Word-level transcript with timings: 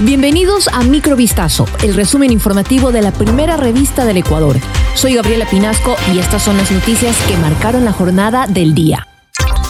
Bienvenidos 0.00 0.68
a 0.68 0.82
Microvistazo, 0.82 1.66
el 1.82 1.94
resumen 1.94 2.32
informativo 2.32 2.90
de 2.90 3.02
la 3.02 3.12
primera 3.12 3.56
revista 3.56 4.04
del 4.04 4.16
Ecuador. 4.16 4.56
Soy 4.94 5.14
Gabriela 5.14 5.46
Pinasco 5.46 5.96
y 6.12 6.18
estas 6.18 6.42
son 6.42 6.56
las 6.56 6.72
noticias 6.72 7.16
que 7.28 7.36
marcaron 7.36 7.84
la 7.84 7.92
jornada 7.92 8.46
del 8.48 8.74
día. 8.74 9.06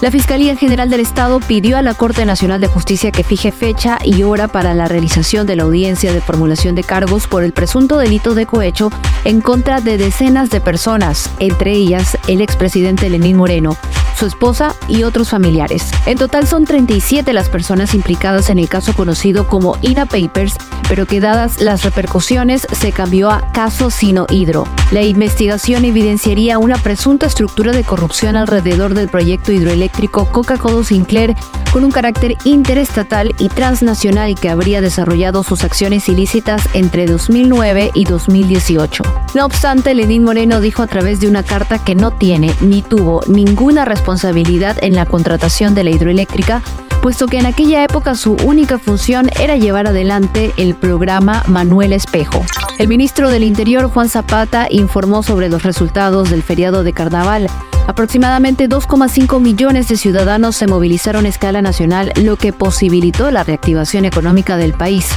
La 0.00 0.10
Fiscalía 0.10 0.56
General 0.56 0.88
del 0.88 1.00
Estado 1.00 1.38
pidió 1.38 1.76
a 1.76 1.82
la 1.82 1.94
Corte 1.94 2.24
Nacional 2.24 2.60
de 2.60 2.66
Justicia 2.66 3.12
que 3.12 3.24
fije 3.24 3.52
fecha 3.52 3.98
y 4.02 4.22
hora 4.22 4.48
para 4.48 4.74
la 4.74 4.88
realización 4.88 5.46
de 5.46 5.56
la 5.56 5.64
audiencia 5.64 6.12
de 6.12 6.20
formulación 6.20 6.74
de 6.74 6.82
cargos 6.82 7.26
por 7.26 7.44
el 7.44 7.52
presunto 7.52 7.98
delito 7.98 8.34
de 8.34 8.46
cohecho 8.46 8.90
en 9.24 9.40
contra 9.40 9.80
de 9.80 9.98
decenas 9.98 10.50
de 10.50 10.60
personas, 10.60 11.30
entre 11.40 11.72
ellas 11.72 12.16
el 12.26 12.40
expresidente 12.40 13.10
Lenín 13.10 13.36
Moreno, 13.36 13.76
su 14.22 14.26
esposa 14.26 14.76
y 14.86 15.02
otros 15.02 15.30
familiares. 15.30 15.90
En 16.06 16.16
total 16.16 16.46
son 16.46 16.64
37 16.64 17.32
las 17.32 17.48
personas 17.48 17.92
implicadas 17.92 18.50
en 18.50 18.60
el 18.60 18.68
caso 18.68 18.94
conocido 18.94 19.48
como 19.48 19.76
INA 19.82 20.06
Papers, 20.06 20.54
pero 20.88 21.06
que 21.06 21.18
dadas 21.18 21.60
las 21.60 21.82
repercusiones 21.82 22.68
se 22.70 22.92
cambió 22.92 23.32
a 23.32 23.50
caso 23.50 23.90
Sino 23.90 24.26
Hidro. 24.30 24.64
La 24.92 25.02
investigación 25.02 25.84
evidenciaría 25.84 26.60
una 26.60 26.76
presunta 26.76 27.26
estructura 27.26 27.72
de 27.72 27.82
corrupción 27.82 28.36
alrededor 28.36 28.94
del 28.94 29.08
proyecto 29.08 29.50
hidroeléctrico 29.50 30.26
Coca-Cola 30.26 30.84
Sinclair 30.84 31.34
con 31.72 31.84
un 31.84 31.90
carácter 31.90 32.36
interestatal 32.44 33.34
y 33.38 33.48
transnacional 33.48 34.34
que 34.38 34.50
habría 34.50 34.80
desarrollado 34.80 35.42
sus 35.42 35.64
acciones 35.64 36.08
ilícitas 36.08 36.68
entre 36.74 37.06
2009 37.06 37.90
y 37.94 38.04
2018. 38.04 39.02
No 39.34 39.46
obstante, 39.46 39.94
Lenín 39.94 40.24
Moreno 40.24 40.60
dijo 40.60 40.82
a 40.82 40.86
través 40.86 41.20
de 41.20 41.28
una 41.28 41.42
carta 41.42 41.82
que 41.82 41.94
no 41.94 42.10
tiene 42.10 42.54
ni 42.60 42.82
tuvo 42.82 43.22
ninguna 43.26 43.84
responsabilidad 43.84 44.76
en 44.82 44.94
la 44.94 45.06
contratación 45.06 45.74
de 45.74 45.84
la 45.84 45.90
hidroeléctrica, 45.90 46.62
puesto 47.02 47.26
que 47.26 47.38
en 47.38 47.46
aquella 47.46 47.82
época 47.82 48.14
su 48.14 48.36
única 48.44 48.78
función 48.78 49.28
era 49.40 49.56
llevar 49.56 49.88
adelante 49.88 50.52
el 50.56 50.76
programa 50.76 51.42
Manuel 51.48 51.92
Espejo. 51.92 52.44
El 52.78 52.86
ministro 52.86 53.28
del 53.28 53.42
Interior, 53.42 53.90
Juan 53.90 54.08
Zapata, 54.08 54.68
informó 54.70 55.24
sobre 55.24 55.48
los 55.48 55.64
resultados 55.64 56.30
del 56.30 56.44
feriado 56.44 56.84
de 56.84 56.92
carnaval. 56.92 57.48
Aproximadamente 57.88 58.68
2,5 58.68 59.40
millones 59.40 59.88
de 59.88 59.96
ciudadanos 59.96 60.54
se 60.54 60.68
movilizaron 60.68 61.26
a 61.26 61.28
escala 61.28 61.60
nacional, 61.60 62.12
lo 62.22 62.36
que 62.36 62.52
posibilitó 62.52 63.32
la 63.32 63.42
reactivación 63.42 64.04
económica 64.04 64.56
del 64.56 64.72
país. 64.72 65.08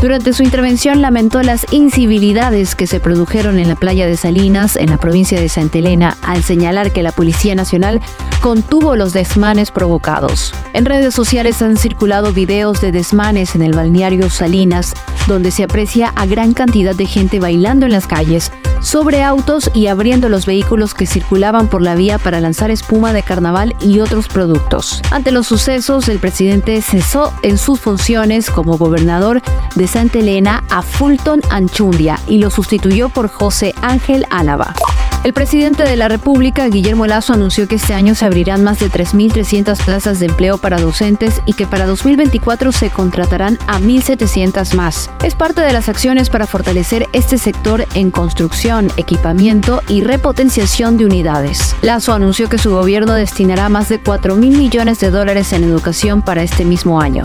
Durante 0.00 0.32
su 0.32 0.44
intervención 0.44 1.02
lamentó 1.02 1.42
las 1.42 1.66
incivilidades 1.72 2.76
que 2.76 2.86
se 2.86 3.00
produjeron 3.00 3.58
en 3.58 3.68
la 3.68 3.74
playa 3.74 4.06
de 4.06 4.16
Salinas, 4.16 4.76
en 4.76 4.90
la 4.90 4.96
provincia 4.96 5.40
de 5.40 5.48
Santa 5.48 5.78
Elena, 5.78 6.16
al 6.22 6.44
señalar 6.44 6.92
que 6.92 7.02
la 7.02 7.10
Policía 7.10 7.56
Nacional 7.56 8.00
contuvo 8.40 8.94
los 8.94 9.12
desmanes 9.12 9.72
provocados. 9.72 10.54
En 10.72 10.84
redes 10.84 11.14
sociales 11.14 11.60
han 11.62 11.76
circulado 11.76 12.32
videos 12.32 12.80
de 12.80 12.92
desmanes 12.92 13.56
en 13.56 13.62
el 13.62 13.72
balneario 13.72 14.30
Salinas, 14.30 14.94
donde 15.26 15.50
se 15.50 15.64
aprecia 15.64 16.12
a 16.14 16.26
gran 16.26 16.54
cantidad 16.54 16.94
de 16.94 17.06
gente 17.06 17.40
bailando 17.40 17.84
en 17.84 17.90
las 17.92 18.06
calles, 18.06 18.52
sobre 18.80 19.24
autos 19.24 19.72
y 19.74 19.88
abriendo 19.88 20.28
los 20.28 20.46
vehículos 20.46 20.94
que 20.94 21.06
circulaban 21.06 21.66
por 21.66 21.82
la 21.82 21.96
vía 21.96 22.18
para 22.18 22.40
lanzar 22.40 22.70
espuma 22.70 23.12
de 23.12 23.24
carnaval 23.24 23.74
y 23.80 23.98
otros 23.98 24.28
productos. 24.28 25.02
Ante 25.10 25.32
los 25.32 25.48
sucesos, 25.48 26.08
el 26.08 26.20
presidente 26.20 26.80
cesó 26.80 27.32
en 27.42 27.58
sus 27.58 27.80
funciones 27.80 28.50
como 28.50 28.78
gobernador 28.78 29.42
de 29.74 29.87
Santa 29.88 30.18
Elena 30.18 30.64
a 30.68 30.82
Fulton 30.82 31.40
Anchundia 31.48 32.20
y 32.28 32.38
lo 32.38 32.50
sustituyó 32.50 33.08
por 33.08 33.28
José 33.28 33.74
Ángel 33.80 34.26
Álava. 34.28 34.74
El 35.24 35.32
presidente 35.32 35.82
de 35.82 35.96
la 35.96 36.08
República, 36.08 36.68
Guillermo 36.68 37.06
Lazo, 37.06 37.32
anunció 37.32 37.66
que 37.66 37.74
este 37.74 37.92
año 37.92 38.14
se 38.14 38.24
abrirán 38.24 38.62
más 38.62 38.78
de 38.78 38.88
3.300 38.88 39.84
plazas 39.84 40.20
de 40.20 40.26
empleo 40.26 40.58
para 40.58 40.80
docentes 40.80 41.42
y 41.44 41.54
que 41.54 41.66
para 41.66 41.86
2024 41.86 42.70
se 42.70 42.90
contratarán 42.90 43.58
a 43.66 43.80
1.700 43.80 44.74
más. 44.74 45.10
Es 45.22 45.34
parte 45.34 45.60
de 45.60 45.72
las 45.72 45.88
acciones 45.88 46.30
para 46.30 46.46
fortalecer 46.46 47.08
este 47.12 47.36
sector 47.36 47.84
en 47.94 48.10
construcción, 48.10 48.90
equipamiento 48.96 49.82
y 49.88 50.02
repotenciación 50.02 50.96
de 50.96 51.06
unidades. 51.06 51.74
Lazo 51.82 52.12
anunció 52.12 52.48
que 52.48 52.58
su 52.58 52.70
gobierno 52.70 53.12
destinará 53.12 53.68
más 53.68 53.88
de 53.88 54.02
4.000 54.02 54.36
millones 54.38 55.00
de 55.00 55.10
dólares 55.10 55.52
en 55.52 55.64
educación 55.64 56.22
para 56.22 56.42
este 56.42 56.64
mismo 56.64 57.00
año. 57.00 57.24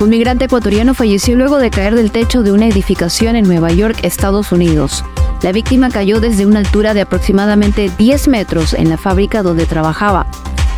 Un 0.00 0.08
migrante 0.08 0.46
ecuatoriano 0.46 0.94
falleció 0.94 1.36
luego 1.36 1.58
de 1.58 1.70
caer 1.70 1.94
del 1.94 2.10
techo 2.10 2.42
de 2.42 2.52
una 2.52 2.66
edificación 2.66 3.36
en 3.36 3.46
Nueva 3.46 3.70
York, 3.70 3.98
Estados 4.02 4.50
Unidos. 4.50 5.04
La 5.42 5.52
víctima 5.52 5.90
cayó 5.90 6.20
desde 6.20 6.46
una 6.46 6.60
altura 6.60 6.94
de 6.94 7.02
aproximadamente 7.02 7.90
10 7.98 8.28
metros 8.28 8.74
en 8.74 8.88
la 8.88 8.96
fábrica 8.96 9.42
donde 9.42 9.66
trabajaba. 9.66 10.26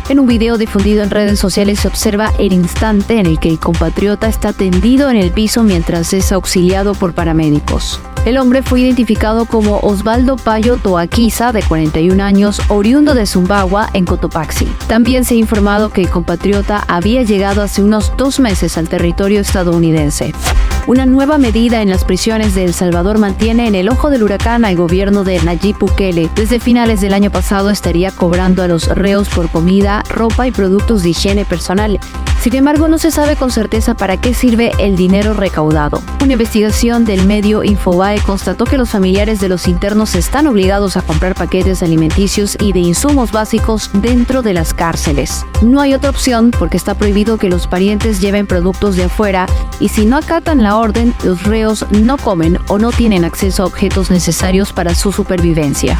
En 0.09 0.19
un 0.21 0.27
video 0.27 0.57
difundido 0.57 1.03
en 1.03 1.09
redes 1.09 1.37
sociales 1.37 1.79
se 1.81 1.87
observa 1.89 2.31
el 2.39 2.53
instante 2.53 3.19
en 3.19 3.25
el 3.25 3.39
que 3.39 3.49
el 3.49 3.59
compatriota 3.59 4.27
está 4.29 4.53
tendido 4.53 5.09
en 5.09 5.17
el 5.17 5.31
piso 5.31 5.63
mientras 5.63 6.13
es 6.13 6.31
auxiliado 6.31 6.93
por 6.93 7.13
paramédicos. 7.13 7.99
El 8.25 8.37
hombre 8.37 8.61
fue 8.61 8.81
identificado 8.81 9.45
como 9.45 9.79
Osvaldo 9.79 10.37
Payo 10.37 10.77
Toaquiza, 10.77 11.51
de 11.51 11.61
41 11.61 12.23
años, 12.23 12.61
oriundo 12.69 13.13
de 13.15 13.25
Zumbagua, 13.25 13.89
en 13.93 14.05
Cotopaxi. 14.05 14.67
También 14.87 15.25
se 15.25 15.35
ha 15.35 15.37
informado 15.37 15.91
que 15.91 16.01
el 16.01 16.09
compatriota 16.09 16.83
había 16.87 17.23
llegado 17.23 17.61
hace 17.61 17.83
unos 17.83 18.11
dos 18.17 18.39
meses 18.39 18.77
al 18.77 18.89
territorio 18.89 19.41
estadounidense. 19.41 20.33
Una 20.87 21.05
nueva 21.05 21.37
medida 21.37 21.81
en 21.81 21.89
las 21.89 22.05
prisiones 22.05 22.55
de 22.55 22.63
El 22.63 22.73
Salvador 22.73 23.17
mantiene 23.17 23.67
en 23.67 23.75
el 23.75 23.89
ojo 23.89 24.09
del 24.09 24.23
huracán 24.23 24.63
al 24.63 24.77
gobierno 24.77 25.25
de 25.25 25.37
Nayib 25.43 25.77
Bukele. 25.77 26.29
Desde 26.33 26.61
finales 26.61 27.01
del 27.01 27.13
año 27.13 27.29
pasado 27.29 27.69
estaría 27.69 28.09
cobrando 28.11 28.63
a 28.63 28.69
los 28.69 28.87
reos 28.87 29.27
por 29.27 29.49
comida, 29.49 30.01
ropa 30.09 30.47
y 30.47 30.51
productos 30.51 31.03
de 31.03 31.09
higiene 31.09 31.43
personal. 31.43 31.99
Sin 32.41 32.55
embargo, 32.55 32.87
no 32.87 32.97
se 32.97 33.11
sabe 33.11 33.35
con 33.35 33.51
certeza 33.51 33.95
para 33.95 34.17
qué 34.17 34.33
sirve 34.33 34.71
el 34.79 34.95
dinero 34.95 35.33
recaudado. 35.33 36.01
Una 36.23 36.33
investigación 36.33 37.03
del 37.03 37.25
medio 37.25 37.63
Infobae 37.63 38.19
constató 38.21 38.65
que 38.65 38.77
los 38.77 38.89
familiares 38.89 39.39
de 39.39 39.49
los 39.49 39.67
internos 39.67 40.15
están 40.15 40.47
obligados 40.47 40.97
a 40.97 41.01
comprar 41.01 41.35
paquetes 41.35 41.83
alimenticios 41.83 42.55
y 42.59 42.73
de 42.73 42.79
insumos 42.79 43.31
básicos 43.31 43.89
dentro 43.93 44.43
de 44.43 44.53
las 44.53 44.73
cárceles. 44.73 45.45
No 45.61 45.81
hay 45.81 45.93
otra 45.93 46.09
opción 46.09 46.51
porque 46.51 46.77
está 46.77 46.93
prohibido 46.93 47.37
que 47.37 47.49
los 47.49 47.67
parientes 47.67 48.21
lleven 48.21 48.47
productos 48.47 48.95
de 48.95 49.05
afuera 49.05 49.47
y 49.79 49.89
si 49.89 50.05
no 50.05 50.17
acatan 50.17 50.63
la 50.63 50.77
orden, 50.77 51.13
los 51.23 51.43
reos 51.43 51.85
no 51.91 52.17
comen 52.17 52.59
o 52.67 52.77
no 52.77 52.91
tienen 52.91 53.25
acceso 53.25 53.63
a 53.63 53.65
objetos 53.65 54.11
necesarios 54.11 54.73
para 54.73 54.95
su 54.95 55.11
supervivencia. 55.11 55.99